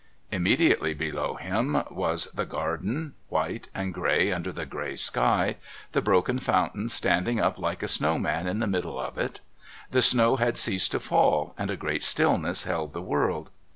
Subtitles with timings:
[0.31, 5.57] Immediately below him was the garden, white and grey under the grey sky,
[5.91, 9.41] the broken fountain standing up like a snow man in the middle of it.
[9.91, 13.51] The snow had ceased to fall and a great stillness held the world.